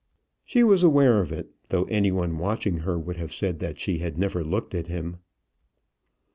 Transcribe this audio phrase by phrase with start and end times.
[0.43, 3.99] She was aware of it, though any one watching her would have said that she
[3.99, 5.17] had never looked at him.